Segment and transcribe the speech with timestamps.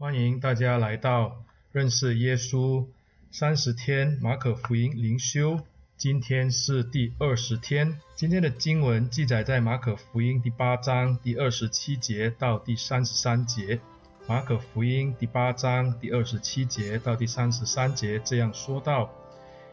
[0.00, 2.86] 欢迎大家来到认识耶稣
[3.32, 5.58] 三十天马可福音灵修，
[5.96, 7.98] 今天是第二十天。
[8.14, 13.80] 今天的经文记载在马可福音第八章第二十七节到第三十三节。
[14.28, 19.12] 马可福音第八章第二十七节到第三十三节这样说道：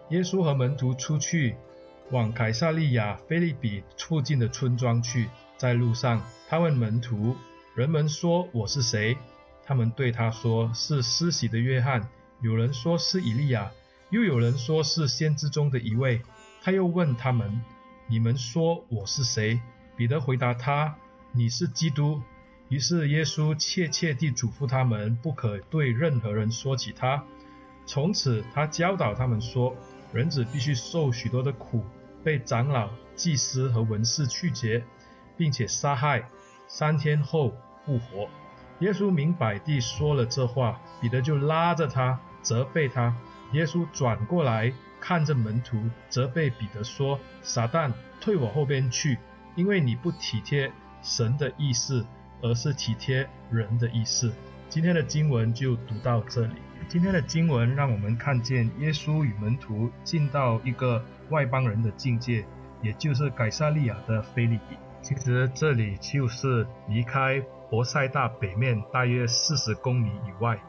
[0.10, 1.56] 耶稣和门徒出去
[2.10, 7.36] 往凯撒利亚腓立比附近的村庄去，在路上，他问门徒：
[7.76, 9.16] 人们说我是谁？
[9.66, 12.08] 他们对他说：“是施洗的约翰。”
[12.42, 13.72] 有人说是以利亚，
[14.10, 16.22] 又有人说是先知中的一位。
[16.62, 17.62] 他又问他们
[18.08, 19.60] ：“你们说我是谁？”
[19.98, 20.96] 彼得回答他
[21.32, 22.22] ：“你是基督。”
[22.70, 27.24] 于是耶稣切切地嘱咐他们，不可对任何人说起他。
[27.86, 29.76] 从此，他教导他们说
[30.12, 31.84] ：“人子必须受许多的苦，
[32.24, 34.84] 被长老、祭司和文士拒绝，
[35.38, 36.28] 并且杀害，
[36.68, 37.56] 三天后
[37.86, 38.28] 复活。”
[38.80, 43.16] 耶稣明白地说了这话，彼得就拉着他，责备他。
[43.54, 45.78] 耶稣转过来看着门徒，
[46.10, 49.18] 责备彼得说：“撒旦，退我后边去，
[49.56, 50.70] 因为你不体贴
[51.02, 52.06] 神的意思，
[52.42, 54.34] 而是体贴人的意思。”
[54.68, 56.56] 今天的经文就读到这里。
[56.90, 62.46] 今天的经文让我们看见耶稣与门徒进到一个外邦人的境界，
[62.82, 64.76] 也就是凯撒利亚的腓立比。
[65.02, 67.42] 其实这里就是离开。
[67.70, 70.60] 博塞大北面大约四十公里以外，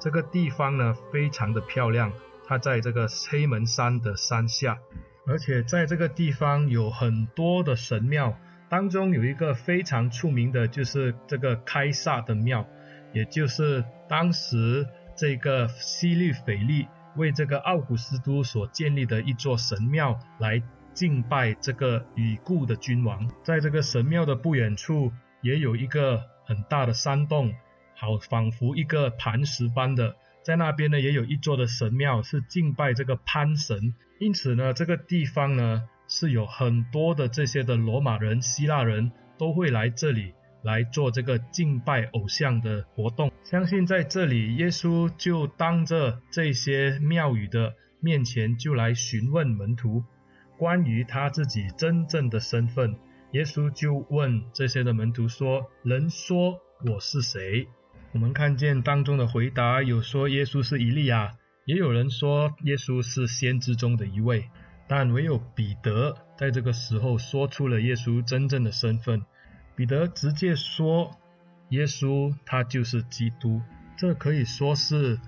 [0.00, 2.12] 这个地方呢非常的漂亮。
[2.44, 4.78] 它在这个黑门山的山下，
[5.26, 8.36] 而且在这个地方有很多的神庙，
[8.68, 12.66] 当中有一个非常出名的，就是这个开撒的庙，
[13.14, 14.86] 也就是当时
[15.16, 20.60] 这个西律斐利为这个奥古斯都所建立的一座神庙，来
[20.92, 23.30] 敬拜这个已故的君王。
[23.44, 25.12] 在这个神庙的不远处，
[25.42, 27.54] 也有一个很大的山洞，
[27.94, 33.94] 好仿佛一个磐石般的，在那边呢也有一座的神庙，是敬拜这个潘神。
[34.18, 40.32] 因此呢，这个地方呢是有很多的这些的罗马人、希腊人都会来这里
[40.62, 43.32] 来做这个敬拜偶像的活动。
[43.42, 50.04] 相信在这里，耶稣就当着这些庙宇的面前，就来询问门徒
[50.56, 52.96] 关于他自己真正的身份。
[53.32, 57.66] 耶稣就问这些的门徒说：“人说我是谁？”
[58.12, 61.32] 我们看见当中的回答有说耶稣是以利亚，
[61.64, 64.50] 也有人说耶稣是先知中的一位，
[64.86, 69.24] 但唯有彼得在这个时候说出了耶稣真正的身份。
[69.74, 71.12] 彼得直接说
[71.70, 73.62] ：“耶稣他就是基督。”
[73.96, 75.18] 这可以说是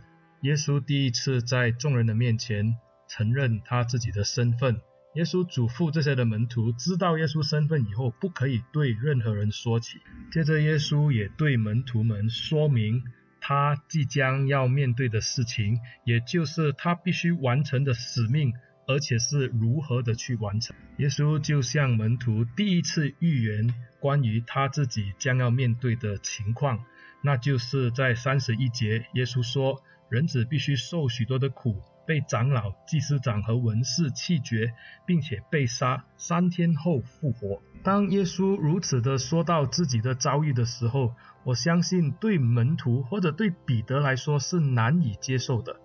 [0.42, 2.76] 耶稣第一次在众人的面前
[3.08, 4.82] 承认他自己的身份。
[5.14, 9.98] 耶稣嘱咐这些的门徒，知道耶稣身份以后，不可以对任何人说起。
[10.32, 13.04] 接着，耶稣也对门徒们说明
[13.40, 18.54] 他即将要面对的事情，也就是他必须完成的使命，
[18.88, 20.74] 而且是如何的去完成。
[20.98, 26.84] 耶稣就向门徒第一次预言关于他自己将要面对的情况，
[27.22, 29.80] 那就是在三十一节，耶稣说
[30.10, 34.74] ：“人子必须受许多的苦。”被长老、祭司长和文士弃绝，
[35.06, 37.62] 并且被杀，三天后复活。
[37.82, 45.76] 当耶稣如此的说到自己的遭遇的时候，我相信对门徒或者对彼得来说是难以接受的，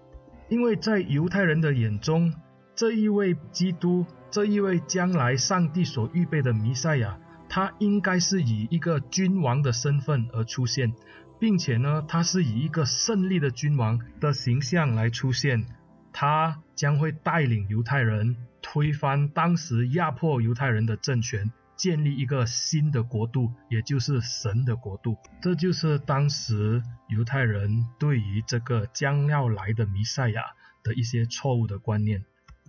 [0.50, 2.34] 因为在犹太人的眼中，
[2.76, 7.20] 这一位基督，这一位将来上帝所预备的弥赛亚，
[7.50, 10.94] 他应该是以一个君王的身份而出现，
[11.38, 15.66] 并且呢，他是以一个胜利的君王的形象来出现。
[16.12, 25.18] 他将会带领犹太人推翻当时压迫犹太人的政权，建立一个新的国度，也就是神的国度。
[25.42, 30.42] 这就是当时犹太人对于这个将要来的弥赛亚
[30.84, 32.26] 的一些错误的观念。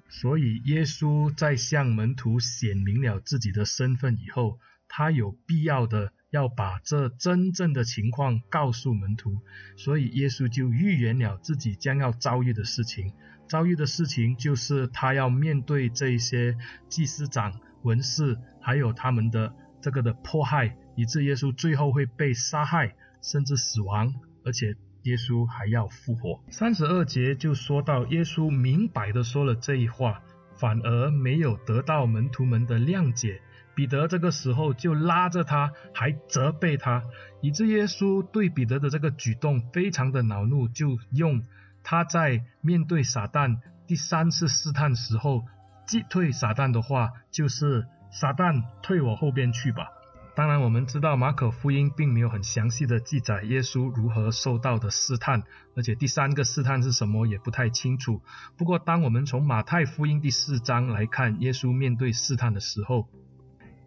[0.09, 4.59] 所以，耶稣在向门徒显明了自己的身份以后，
[4.89, 9.39] 他有必要的要把这真正的情况告诉门徒。
[9.77, 13.13] 所以，耶稣就预言了自己将要遭遇的事情。
[13.49, 16.57] 遭遇的事情就是他要面对这些
[16.89, 24.15] 祭司长、文士，还有他们的这个的迫害，以致耶稣最后会被杀害，甚至死亡，
[24.45, 26.41] 而且耶稣还要复活。
[26.49, 30.23] 三十二节就说到，耶稣明白的说了这一话，
[30.57, 33.43] 反而没有得到门徒们的谅解。
[33.75, 37.03] 彼得这个时候就拉着他，还责备他，
[37.41, 41.43] 以致耶稣对彼得的这个举动非常的恼怒，就用。
[41.83, 45.45] 他在面对撒旦第三次试探时候，
[45.87, 49.89] 击退撒旦的话，就是撒旦退我后边去吧。
[50.37, 55.43] 当然，我们知道马可福音并没有很详细的记载耶稣如何受到的试探，
[55.75, 58.23] 而且第三个试探是什么也不太清楚。
[58.57, 63.09] 不过，当我们从马太福音第四章来看耶稣面对试探的时候，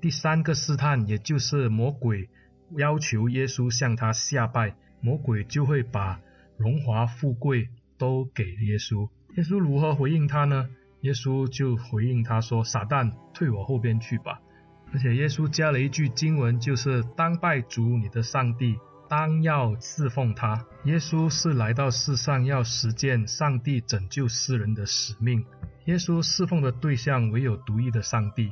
[0.03, 2.27] 第三个试探也就是魔鬼
[2.75, 6.19] 要求耶稣向他下拜，魔鬼就会把
[6.57, 9.07] 荣华富贵都给耶稣。
[9.38, 10.67] 耶稣如何回应他呢？
[11.03, 14.41] 耶稣就回应他说：“撒旦，退我后边去吧。”
[14.91, 18.75] 而且耶稣加了一句经文，就是当拜主你的上帝，
[19.07, 20.65] 当要侍奉他。
[20.83, 25.45] 耶稣是来到世上要实践上帝拯救世人的使命。
[25.85, 28.51] 耶稣侍奉的对象唯有独一的上帝，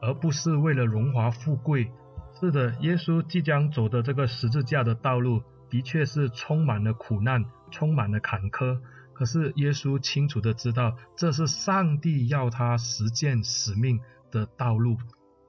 [0.00, 1.90] 而不是为了荣华富贵。
[2.38, 8.80] 是的，耶稣即将走的这个十字架的道路，的确是充满了苦难，充满了坎坷。
[9.12, 14.00] 可是耶稣清楚的知道，这是上帝要他实践使命
[14.30, 14.96] 的道路。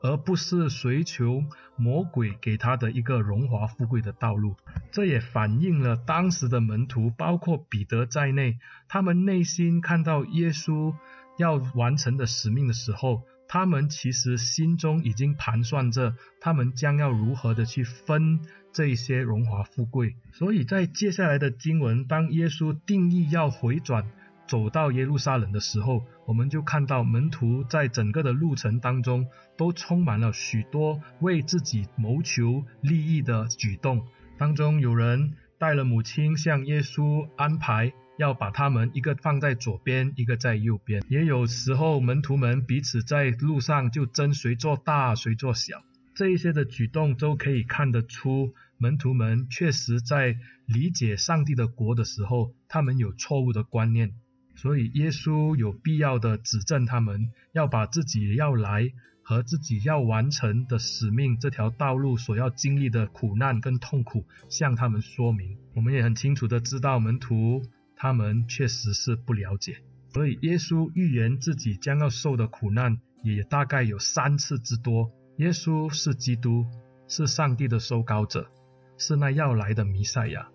[0.04, 1.44] 而不是随求
[1.76, 4.56] 魔鬼给他的一个荣华富贵的道路，
[4.92, 8.58] 这也反映了当时的门徒，包括彼得在内，
[8.88, 10.96] 他们内心看到耶稣
[11.38, 13.22] 要完成的使命的时候，
[13.54, 18.40] 他们其实心中已经盘算着，他们将要如何的去分
[18.72, 20.16] 这些荣华富贵。
[20.32, 24.10] 所以在接下来的经文，当耶稣定义要回转，
[24.48, 29.28] 走到耶路撒冷的时候，我们就看到门徒在整个的路程当中
[29.58, 34.08] 都充满了许多为自己谋求利益的举动。
[34.38, 41.04] 当中有人带了母亲向耶稣安排，要把他们一个放在左边，一个在右边。
[41.10, 45.82] 也有时候门徒们彼此在路上就争谁做大，谁做小。
[46.14, 50.38] 这一些的举动都可以看得出，门徒们确实在
[50.68, 54.14] 理解上帝的国的时候，他们有错误的观念。
[54.54, 58.92] 所以耶稣有必要的指正他们，要把自己要来
[59.24, 65.58] 和自己要完成的使命这条道路所要经历的苦难跟痛苦向他们说明。
[65.74, 67.64] 我们也很清楚的知道门徒
[68.02, 69.78] 他们确实是不了解，
[70.12, 75.12] 所以耶稣预言自己将要受的苦难也大概有三次之多。
[75.38, 76.66] 耶稣是基督，
[77.08, 78.50] 是上帝的受膏者，
[78.98, 80.50] 是那要来的弥赛亚，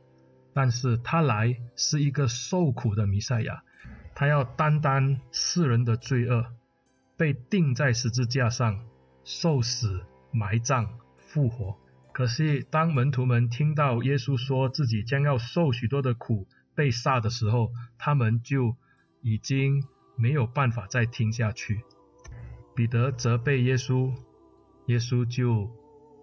[0.54, 3.62] 但是他来是一个受苦的弥赛亚。
[4.16, 6.46] 他要担当世人的罪恶，
[7.16, 8.84] 被钉在十字架上，
[9.22, 10.00] 受死、
[10.32, 11.78] 埋葬、复活。
[12.12, 18.76] 可是，当门徒们听到耶稣说自己将要受许多的苦、被杀的时候，他们就
[19.22, 19.82] 已经
[20.14, 21.82] 没有办法再听下去。
[22.74, 24.12] 彼得责备耶稣，
[24.86, 25.68] 耶稣就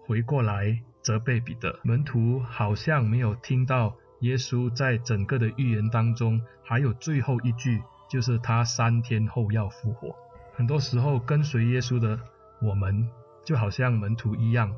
[0.06, 1.80] 回过来责备彼得。
[1.82, 3.96] 门徒好像没有听到。
[4.20, 10.16] 耶稣在整个的预言当中，还有最后一句，就是他三天后要复活。
[10.54, 12.18] 很多时候跟随耶稣的
[12.62, 13.10] 我们，
[13.44, 14.74] 就好像门徒一样，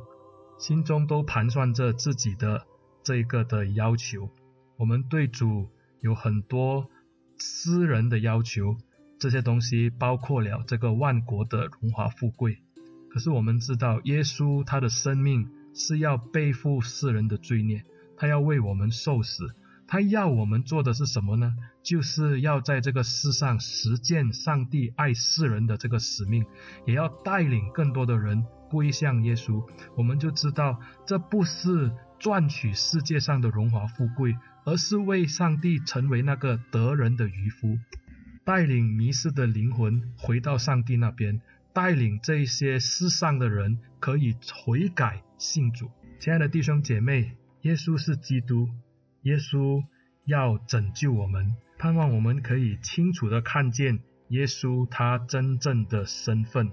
[0.58, 2.66] 心中都盘算着自己的
[3.04, 4.28] 这个的要求。
[4.76, 5.68] 我们对主
[6.00, 6.90] 有很多
[7.38, 8.76] 私人的要求，
[9.18, 12.58] 这些东西包括了这个万国的荣华富贵。
[13.10, 17.84] 可是我们知道，耶稣他的生命是要背负世人的罪孽。
[18.18, 19.54] 他要为我们受死，
[19.86, 21.54] 他要我们做的是什么呢？
[21.82, 26.44] 就是要在这个世上实践上帝爱世人的这个使命，
[26.86, 29.64] 也要带领更多的人归向耶稣。
[29.96, 34.34] 我们就知道，这不是赚取世界上的荣华富贵，
[34.66, 37.78] 而是为上帝成为那个得人的渔夫，
[38.44, 41.40] 带领迷失的灵魂回到上帝那边，
[41.72, 45.90] 带领这些世上的人可以悔改信主。
[46.20, 47.34] 亲爱的弟兄姐妹。
[47.62, 48.68] 耶稣是基督，
[49.22, 49.82] 耶稣
[50.24, 56.70] 要拯救我们，盼望我们可以清楚地看见耶稣他真正的身份，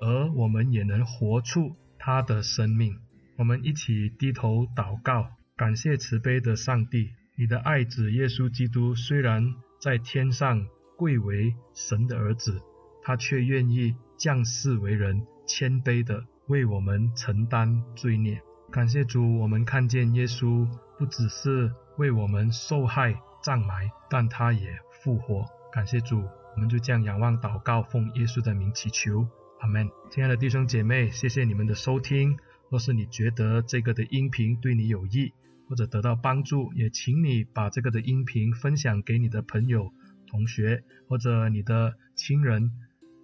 [0.00, 2.98] 而我们也能活出他的生命。
[3.36, 12.60] 我们一起低头祷告，感谢慈悲的上帝，你的爱子耶稣基督虽然在天上贵为神的儿子，
[13.02, 18.40] 他却愿意降世为人，谦卑的为我们承担罪孽。
[18.70, 25.46] 感谢主，我们看见耶稣不只是为我们受害葬埋，但他也复活。
[25.72, 26.22] 感谢主，
[26.54, 29.26] 我们就这样仰望祷告，奉耶稣的名祈求，
[29.60, 29.90] 阿门。
[30.10, 32.36] 亲爱的弟兄姐妹，谢谢你们的收听。
[32.68, 35.32] 若是你觉得这个的音频对你有益，
[35.72, 39.94] 或者得到帮助，也请你把这个的音频分享给你的朋友、
[40.26, 42.72] 同学或者你的亲人。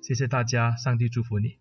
[0.00, 1.58] 谢谢大家，上帝祝福你。